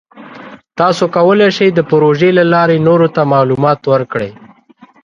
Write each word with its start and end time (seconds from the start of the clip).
تاسو 0.79 1.03
کولی 1.15 1.47
شئ 1.57 1.69
د 1.73 1.79
پروژې 1.89 2.29
له 2.37 2.43
لارې 2.53 2.77
نورو 2.87 3.07
ته 3.15 3.21
معلومات 3.33 3.79
ورکړئ. 3.93 4.31